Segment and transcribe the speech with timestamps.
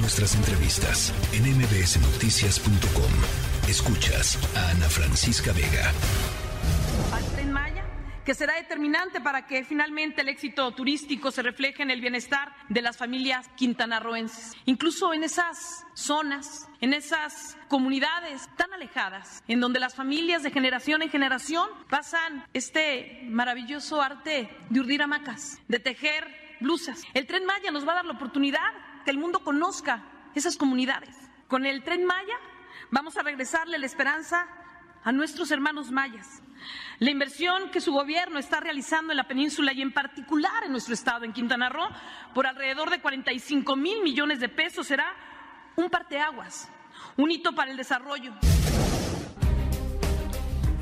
[0.00, 3.68] nuestras entrevistas en mbsnoticias.com.
[3.68, 5.92] Escuchas a Ana Francisca Vega.
[7.12, 7.84] Al Tren Maya,
[8.24, 12.82] que será determinante para que finalmente el éxito turístico se refleje en el bienestar de
[12.82, 14.54] las familias quintanarroenses.
[14.66, 21.02] Incluso en esas zonas, en esas comunidades tan alejadas, en donde las familias de generación
[21.02, 27.02] en generación pasan este maravilloso arte de urdir hamacas, de tejer blusas.
[27.14, 28.60] El tren Maya nos va a dar la oportunidad
[29.08, 30.02] que el mundo conozca
[30.34, 31.16] esas comunidades.
[31.46, 32.38] Con el tren Maya
[32.90, 34.46] vamos a regresarle la esperanza
[35.02, 36.42] a nuestros hermanos mayas.
[36.98, 40.92] La inversión que su gobierno está realizando en la península y en particular en nuestro
[40.92, 41.88] estado, en Quintana Roo,
[42.34, 45.10] por alrededor de 45 mil millones de pesos será
[45.76, 46.68] un parteaguas,
[47.16, 48.34] un hito para el desarrollo.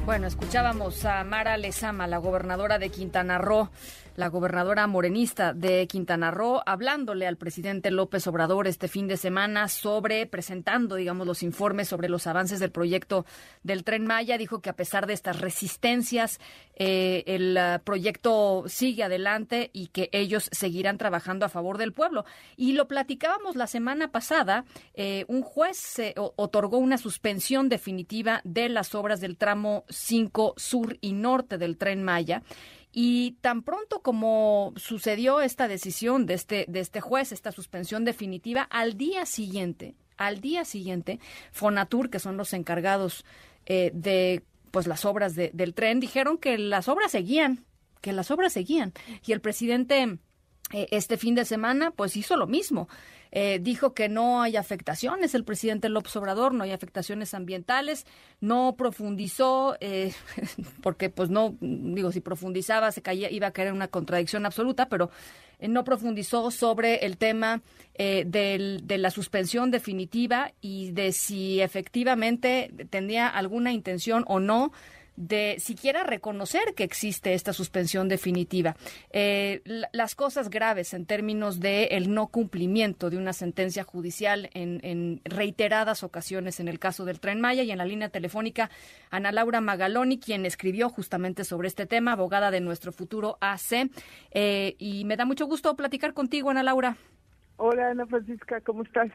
[0.05, 3.71] Bueno, escuchábamos a Mara Lezama, la gobernadora de Quintana Roo
[4.17, 9.69] la gobernadora morenista de Quintana Roo, hablándole al presidente López Obrador este fin de semana
[9.69, 13.27] sobre, presentando, digamos, los informes sobre los avances del proyecto
[13.63, 14.39] del tren Maya.
[14.39, 16.41] Dijo que a pesar de estas resistencias,
[16.77, 22.25] eh, el uh, proyecto sigue adelante y que ellos seguirán trabajando a favor del pueblo.
[22.57, 28.71] Y lo platicábamos la semana pasada, eh, un juez se otorgó una suspensión definitiva de
[28.71, 32.43] las obras del tramo 5 sur y norte del tren Maya
[32.99, 38.63] y tan pronto como sucedió esta decisión de este, de este juez, esta suspensión definitiva,
[38.63, 41.21] al día siguiente, al día siguiente,
[41.53, 43.27] Fonatur, que son los encargados
[43.67, 47.67] eh, de pues las obras del tren, dijeron que las obras seguían,
[48.01, 48.95] que las obras seguían.
[49.27, 50.17] Y el presidente
[50.73, 52.89] este fin de semana, pues hizo lo mismo.
[53.33, 58.07] Eh, dijo que no hay afectaciones, el presidente López Obrador, no hay afectaciones ambientales,
[58.41, 60.13] no profundizó, eh,
[60.83, 64.89] porque pues no, digo, si profundizaba se caía, iba a caer en una contradicción absoluta,
[64.89, 65.11] pero
[65.59, 67.63] eh, no profundizó sobre el tema
[67.99, 74.71] de la suspensión definitiva y de si efectivamente tenía alguna intención o no
[75.17, 78.77] de siquiera reconocer que existe esta suspensión definitiva.
[79.11, 79.63] Eh,
[79.93, 86.03] las cosas graves en términos de el no cumplimiento de una sentencia judicial en, reiteradas
[86.03, 88.71] ocasiones en el caso del Tren Maya y en la línea telefónica
[89.11, 93.91] Ana Laura Magaloni, quien escribió justamente sobre este tema, abogada de nuestro futuro AC.
[94.33, 96.97] Eh, y me da mucho gusto platicar contigo, Ana Laura.
[97.57, 99.11] Hola, Ana Francisca, ¿cómo estás?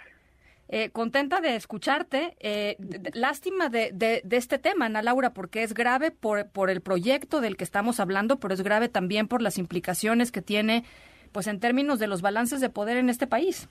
[0.74, 2.38] Eh, contenta de escucharte.
[2.40, 2.78] Eh,
[3.14, 7.58] lástima de, de, este tema, Ana Laura, porque es grave por, por el proyecto del
[7.58, 10.86] que estamos hablando, pero es grave también por las implicaciones que tiene,
[11.34, 13.68] pues en términos de los balances de poder en este país.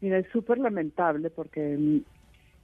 [0.00, 1.98] Mira, es súper lamentable porque mm,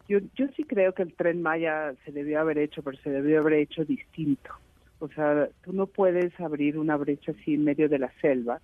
[0.08, 3.40] yo, yo sí creo que el tren Maya se debió haber hecho, pero se debió
[3.40, 4.50] haber hecho distinto.
[4.98, 8.62] O sea, tú no puedes abrir una brecha así en medio de la selva.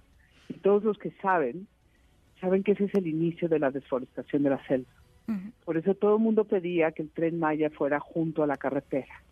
[0.48, 1.66] Y todos los que saben
[2.40, 4.90] saben que ese es el inicio de la desforestación de la selva.
[5.64, 9.22] Por eso todo el mundo pedía que el tren Maya fuera junto a la carretera.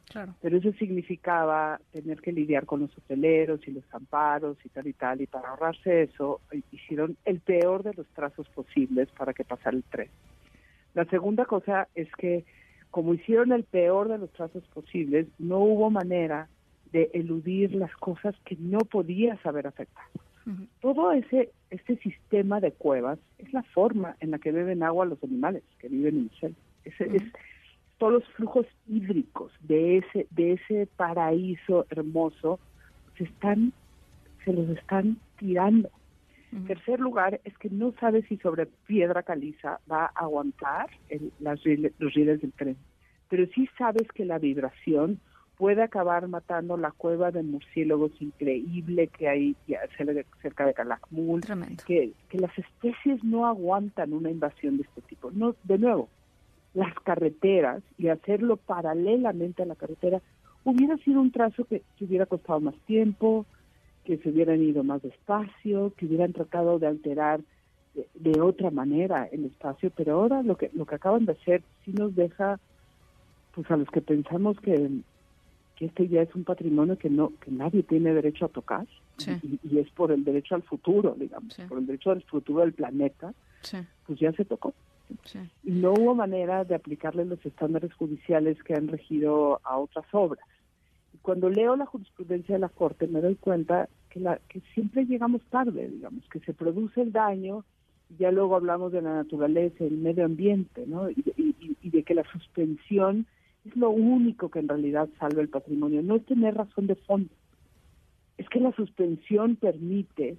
[0.40, 4.92] Pero eso significaba tener que lidiar con los hoteleros y los amparos y tal y
[4.92, 5.20] tal.
[5.20, 6.40] Y para ahorrarse eso,
[6.72, 10.08] hicieron el peor de los trazos posibles para que pasara el tren.
[10.94, 12.44] La segunda cosa es que,
[12.90, 16.48] como hicieron el peor de los trazos posibles, no hubo manera
[16.92, 20.08] de eludir las cosas que no podías haber afectado.
[20.80, 25.22] Todo ese este sistema de cuevas es la forma en la que beben agua los
[25.24, 26.56] animales que viven en el selva.
[26.84, 27.22] es,
[27.98, 32.60] todos los flujos hídricos de ese de ese paraíso hermoso
[33.16, 33.72] se están
[34.44, 35.90] se los están tirando.
[36.68, 40.88] Tercer lugar es que no sabes si sobre piedra caliza va a aguantar
[41.40, 41.60] las,
[41.98, 42.76] los rieles del tren,
[43.28, 45.18] pero sí sabes que la vibración
[45.64, 49.56] puede acabar matando la cueva de murciélagos increíble que hay
[50.42, 51.40] cerca de Calakmul,
[51.86, 55.30] que, que las especies no aguantan una invasión de este tipo.
[55.30, 56.10] No, de nuevo,
[56.74, 60.20] las carreteras y hacerlo paralelamente a la carretera
[60.64, 63.46] hubiera sido un trazo que, hubiera costado más tiempo,
[64.04, 67.40] que se hubieran ido más despacio, que hubieran tratado de alterar
[67.94, 71.62] de, de, otra manera el espacio, pero ahora lo que lo que acaban de hacer
[71.86, 72.60] sí nos deja
[73.54, 74.90] pues a los que pensamos que
[75.76, 78.86] que este ya es un patrimonio que no que nadie tiene derecho a tocar
[79.62, 83.32] y, es por el derecho al futuro, digamos, por el derecho al futuro del planeta,
[84.06, 84.74] pues ya se tocó.
[85.62, 90.44] Y no hubo manera de aplicarle los estándares judiciales que han regido a otras obras.
[91.12, 95.04] Y cuando leo la jurisprudencia de la Corte me doy cuenta que, la, que siempre
[95.04, 97.64] llegamos tarde, digamos, que se produce el daño
[98.10, 101.10] y ya luego hablamos de la naturaleza, el medio ambiente, ¿no?
[101.10, 101.24] y,
[101.82, 103.26] y de que la suspensión
[103.64, 107.30] es lo único que en realidad salva el patrimonio, no es tener razón de fondo.
[108.36, 110.36] Es que la suspensión permite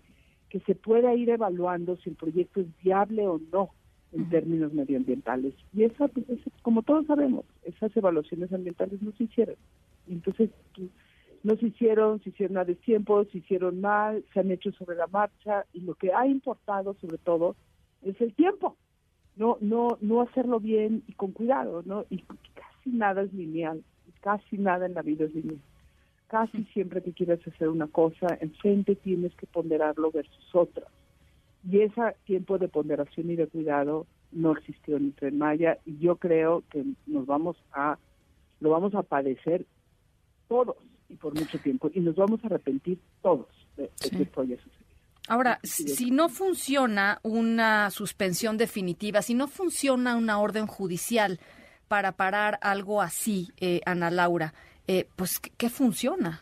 [0.50, 3.72] que se pueda ir evaluando si el proyecto es viable o no.
[4.12, 5.54] en términos medioambientales.
[5.74, 6.26] Y esa, pues,
[6.62, 9.56] como todos sabemos, esas evaluaciones ambientales no se hicieron.
[10.08, 10.52] Entonces,
[11.44, 15.08] no se hicieron, se hicieron a destiempo, se hicieron mal, se han hecho sobre la
[15.08, 17.56] marcha y lo que ha importado sobre todo
[18.04, 18.78] es el tiempo.
[19.36, 22.06] No, no, no hacerlo bien y con cuidado, ¿no?
[22.10, 22.24] Y
[22.86, 23.84] casi nada es lineal,
[24.22, 25.60] casi nada en la vida es lineal.
[26.28, 30.88] Casi siempre que quieres hacer una cosa, enfrente tienes que ponderarlo versus otra.
[31.70, 35.98] Y ese tiempo de ponderación y de cuidado no existió en el Tren Maya y
[35.98, 37.98] yo creo que nos vamos a,
[38.60, 39.66] lo vamos a padecer
[40.48, 40.76] todos
[41.10, 43.48] y por mucho tiempo y nos vamos a arrepentir todos
[43.78, 44.86] de, que esto haya sucedido.
[45.28, 51.40] Ahora, si no funciona una suspensión definitiva, si no funciona una orden judicial
[51.88, 54.54] para parar algo así, eh, Ana Laura,
[54.88, 56.42] eh, pues ¿qué funciona?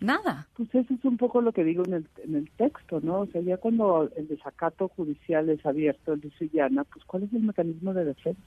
[0.00, 0.48] Nada.
[0.56, 3.20] Pues eso es un poco lo que digo en el, en el texto, ¿no?
[3.20, 7.32] O sea, ya cuando el desacato judicial es abierto, el dice Llana, pues ¿cuál es
[7.32, 8.40] el mecanismo de defensa?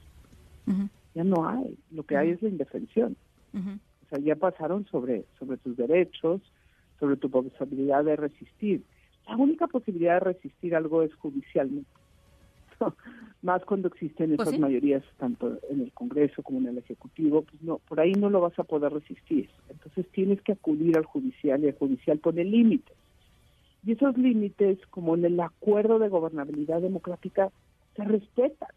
[1.14, 1.76] Ya no hay.
[1.90, 3.16] Lo que hay es la indefensión.
[3.52, 6.40] O sea, ya pasaron sobre, sobre tus derechos,
[7.00, 8.84] sobre tu posibilidad de resistir.
[9.26, 11.90] La única posibilidad de resistir algo es judicialmente.
[13.42, 17.62] más cuando existen pues esas mayorías tanto en el Congreso como en el Ejecutivo, pues
[17.62, 19.48] no, por ahí no lo vas a poder resistir.
[19.68, 22.96] Entonces tienes que acudir al judicial y el judicial pone límites.
[23.84, 27.50] Y esos límites, como en el acuerdo de gobernabilidad democrática,
[27.96, 28.68] se respetan.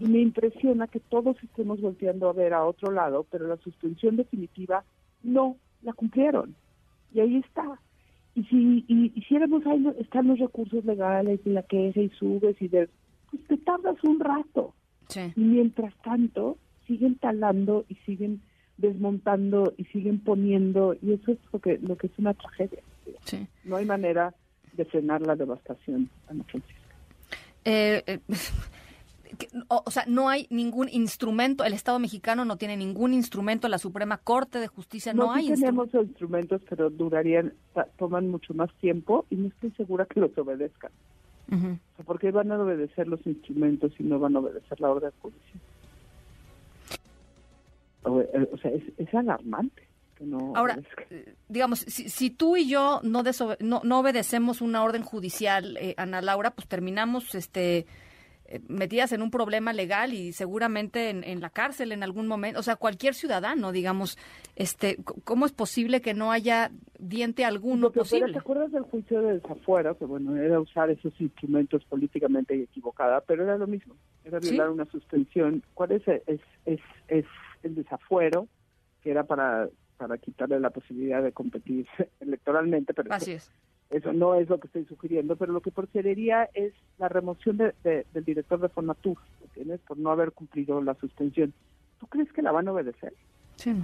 [0.00, 4.16] Y me impresiona que todos estemos volteando a ver a otro lado, pero la suspensión
[4.16, 4.84] definitiva
[5.22, 6.54] no la cumplieron.
[7.12, 7.78] Y ahí está.
[8.34, 12.68] Y si y, hiciéramos ahí están los recursos legales y la queja y subes y
[12.68, 12.88] de
[13.32, 14.74] pues te tardas un rato.
[15.34, 16.56] Y mientras tanto,
[16.86, 18.40] siguen talando y siguen
[18.78, 22.82] desmontando y siguen poniendo, y eso es lo que, lo que es una tragedia.
[23.64, 24.34] No hay manera
[24.72, 26.80] de frenar la devastación, Ana Francisca.
[27.64, 28.20] Eh, eh,
[29.68, 34.18] o, sea, no hay ningún instrumento, el Estado mexicano no tiene ningún instrumento, la Suprema
[34.18, 37.52] Corte de Justicia no, hay tenemos instrumentos, pero durarían,
[37.98, 40.90] toman mucho más tiempo y no estoy segura que los obedezcan.
[42.04, 45.60] ¿Por qué van a obedecer los instrumentos y no van a obedecer la orden judicial?
[48.04, 49.86] Eh, o sea, es, alarmante.
[50.16, 50.78] Que no Ahora,
[51.10, 53.22] eh, digamos, si, tú y yo no,
[53.60, 57.86] no, obedecemos una orden judicial, eh, Ana Laura, pues terminamos este eh,
[58.68, 62.76] metidas en un problema legal y seguramente en, la cárcel en algún momento, o sea,
[62.76, 64.18] cualquier ciudadano, digamos,
[64.56, 68.32] este, ¿cómo es posible que no haya diente alguno posible?
[68.32, 69.96] ¿Te acuerdas del juicio de desafuero?
[69.96, 74.86] Que bueno, era usar esos instrumentos políticamente equivocada, pero era lo mismo, era violar una
[74.86, 75.62] suspensión.
[75.74, 77.26] ¿Cuál es, es, es, es
[77.62, 78.48] el desafuero?
[79.02, 79.68] Que era para
[80.02, 81.86] para quitarle la posibilidad de competir
[82.20, 83.52] electoralmente, pero Así es.
[83.92, 87.74] Eso no es lo que estoy sugiriendo, pero lo que procedería es la remoción de,
[87.84, 89.80] del director de Fonatur, ¿entiendes?
[89.80, 91.52] Por no haber cumplido la suspensión.
[92.00, 93.12] ¿Tú crees que la van a obedecer?
[93.56, 93.74] Sí.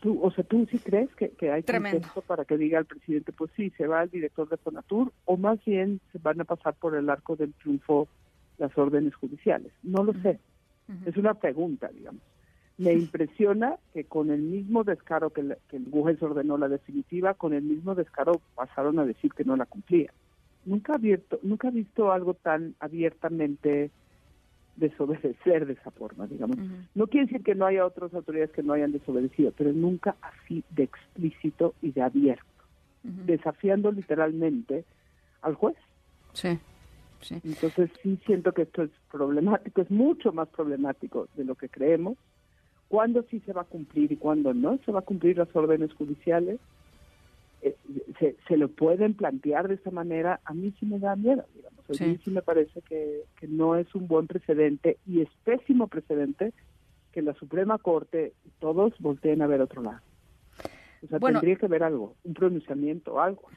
[0.00, 3.32] ¿Tú, o sea, ¿tú sí crees que, que hay contexto para que diga al presidente,
[3.32, 6.74] pues sí, se va el director de Fonatur, o más bien se van a pasar
[6.74, 8.06] por el arco del triunfo
[8.58, 9.72] las órdenes judiciales?
[9.82, 10.38] No lo sé.
[11.04, 12.22] Es una pregunta, digamos.
[12.78, 17.52] Me impresiona que con el mismo descaro que, el, que juez ordenó la definitiva, con
[17.52, 20.12] el mismo descaro pasaron a decir que no la cumplía.
[20.64, 23.90] Nunca, abierto, nunca he visto algo tan abiertamente
[24.76, 26.56] desobedecer de esa forma, digamos.
[26.94, 30.64] No quiere decir que no haya otras autoridades que no hayan desobedecido, pero nunca así
[30.70, 32.44] de explícito y de abierto,
[33.02, 34.84] desafiando literalmente
[35.42, 35.76] al juez.
[36.32, 36.58] Sí.
[37.20, 37.40] Sí.
[37.44, 42.16] Entonces sí siento que esto es problemático, es mucho más problemático de lo que creemos
[42.92, 45.94] cuándo sí se va a cumplir y cuándo no se va a cumplir las órdenes
[45.94, 46.60] judiciales.
[47.62, 47.74] Eh,
[48.46, 51.78] se, lo pueden plantear de esta manera, a mí sí me da miedo, digamos.
[51.88, 56.52] A mí sí me parece que, no es un buen precedente y es pésimo precedente
[57.12, 60.00] que la Suprema Corte todos volteen a ver otro lado.
[61.02, 63.48] O sea, tendría que haber algo, un pronunciamiento, algo.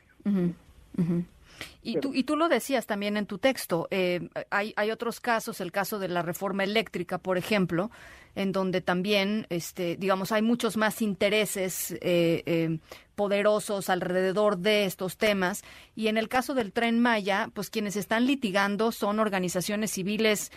[1.81, 5.61] Y, tú, y tú lo decías también en tu texto, eh, hay, hay otros casos,
[5.61, 7.91] el caso de la reforma eléctrica, por ejemplo,
[8.35, 12.79] en donde también, este, digamos, hay muchos más intereses eh, eh,
[13.15, 15.63] poderosos alrededor de estos temas.
[15.95, 20.51] Y en el caso del tren Maya, pues quienes están litigando son organizaciones civiles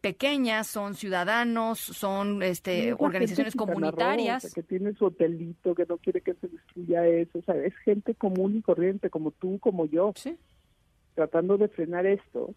[0.00, 4.52] pequeñas, son ciudadanos, son este, organizaciones comunitarias.
[4.52, 8.14] que tiene su hotelito, que no quiere que se destruya eso, o sea, es gente
[8.14, 10.12] común y corriente, como tú, como yo.
[10.16, 10.36] Sí
[11.14, 12.54] tratando de frenar esto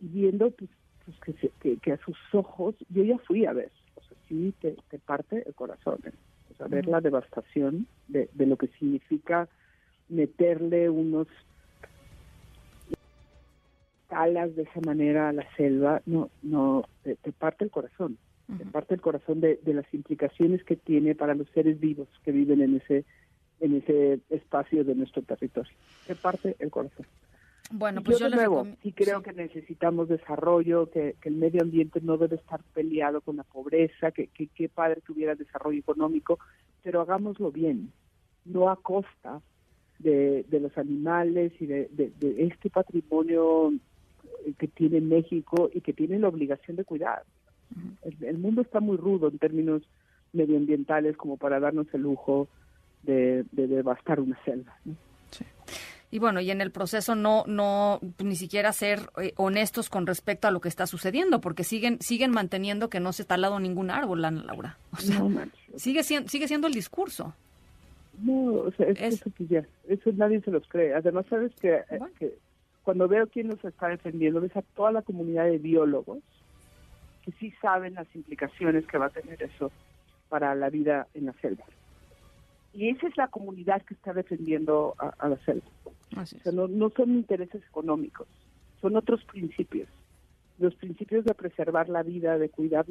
[0.00, 0.70] y viendo pues,
[1.04, 4.76] pues que, que, a sus ojos, yo ya fui a ver, o sea, sí te,
[4.98, 6.12] parte el corazón, ¿eh?
[6.52, 9.48] o sea, ver la devastación de, de lo que significa
[10.08, 11.28] meterle unos
[14.14, 18.16] talas de esa manera a la selva, no, no, te, parte el corazón,
[18.56, 22.62] te parte el corazón de, las implicaciones que tiene para los seres vivos que viven
[22.62, 23.04] en ese,
[23.60, 25.72] en ese espacio de nuestro territorio.
[26.06, 27.06] Te parte el corazón.
[27.72, 32.16] Bueno, pues yo, de nuevo, sí creo que necesitamos desarrollo, que, el medio ambiente no
[32.16, 36.38] debe estar peleado con la pobreza, que qué padre que hubiera desarrollo económico,
[36.84, 37.90] pero hagámoslo bien,
[38.44, 39.40] no a costa
[39.98, 41.88] de, los animales y de,
[42.38, 43.72] este patrimonio
[44.52, 47.22] que tiene México y que tiene la obligación de cuidar.
[48.02, 49.82] el, mundo está muy rudo en términos
[50.32, 52.48] medioambientales como para darnos el lujo
[53.02, 54.76] de, devastar una selva.
[56.10, 60.46] Y bueno, y en el proceso no, no, ni siquiera ser eh, honestos con respecto
[60.46, 63.90] a lo que está sucediendo, porque siguen, siguen manteniendo que no se ha talado ningún
[63.90, 64.78] árbol, Ana Laura.
[64.92, 65.20] O sea,
[65.76, 67.34] sigue, siendo, sigue siendo el discurso.
[68.22, 70.94] No, o sea, es, eso ya, eso nadie se los cree.
[70.94, 72.34] Además, sabes que, eh, que
[72.84, 76.18] cuando veo quién nos está defendiendo, ves a toda la comunidad de biólogos
[77.24, 79.72] que sí saben las implicaciones que va a tener eso
[80.28, 81.64] para la vida en la selva.
[82.74, 85.64] Y esa es la comunidad que está defendiendo a, la selva.
[86.52, 88.26] no, no son intereses económicos,
[88.82, 89.88] son otros principios.
[90.58, 92.84] Los principios de preservar la vida, de cuidar,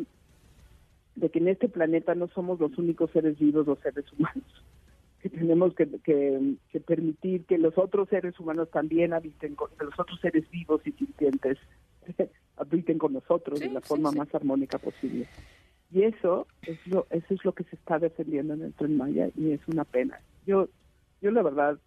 [1.16, 4.64] de que en este planeta no somos los únicos seres vivos, los seres humanos,
[5.24, 9.98] que tenemos que, que, permitir que los otros seres humanos también habiten, con, que los
[9.98, 11.58] otros seres vivos y sintientes
[12.58, 15.26] habiten con nosotros de la forma más armónica posible.
[15.94, 19.30] Y eso es lo, eso es lo que se está defendiendo en el Tren Maya
[19.38, 20.20] y es una pena.
[20.46, 20.68] Yo,
[21.22, 21.80] yo la verdad,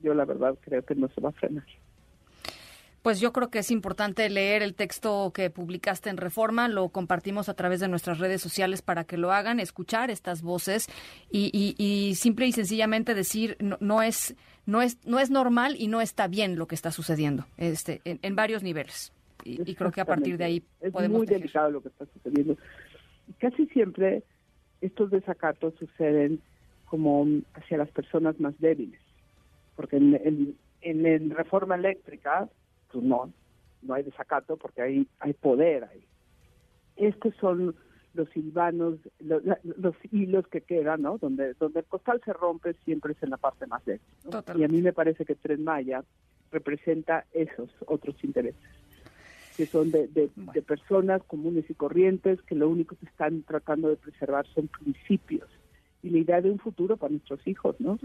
[0.00, 1.66] yo la verdad creo que no se va a frenar.
[3.04, 7.50] Pues yo creo que es importante leer el texto que publicaste en Reforma, lo compartimos
[7.50, 10.88] a través de nuestras redes sociales para que lo hagan, escuchar estas voces
[11.30, 14.34] y, y, simple y sencillamente decir no, no, es
[14.64, 18.36] no es no es normal y no está bien lo que está sucediendo este en,
[18.36, 19.12] varios niveles.
[19.44, 22.56] Y, creo que a partir de ahí es podemos muy delicado lo que está sucediendo.
[23.38, 24.22] Casi siempre
[24.80, 26.40] estos desacatos suceden
[26.86, 29.00] como hacia las personas más débiles,
[29.76, 32.48] porque en, en, reforma eléctrica,
[32.94, 33.32] pues no,
[33.82, 36.04] no hay desacato porque hay, hay poder ahí.
[36.96, 37.74] Estos son
[38.14, 41.18] los silvanos, los, hilos que quedan, ¿no?
[41.18, 44.00] Donde, donde el costal se rompe siempre es en la parte más débil.
[44.56, 46.04] Y a mí me parece que Tren Maya
[46.52, 48.62] representa esos otros intereses
[49.56, 53.96] que son de, de, personas comunes y corrientes que lo único que están tratando de
[53.96, 55.48] preservar son principios
[56.02, 57.96] y la idea de un futuro para nuestros hijos, ¿no?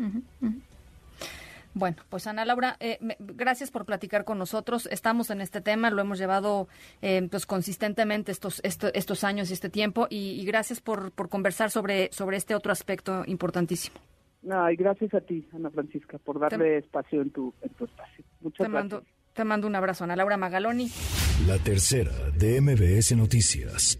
[1.79, 4.85] Bueno, pues Ana Laura, eh, gracias por platicar con nosotros.
[4.91, 6.67] Estamos en este tema, lo hemos llevado
[7.01, 12.11] eh, pues consistentemente estos, estos años y este tiempo y, gracias por, por conversar sobre,
[12.11, 13.97] sobre este otro aspecto importantísimo.
[14.43, 18.25] y gracias a ti, Ana Francisca, por darle espacio en tu, en tu espacio.
[18.41, 19.03] Muchas gracias.
[19.31, 20.91] Te mando un abrazo, Ana Laura Magaloni.
[21.47, 23.97] La tercera de MBS Noticias.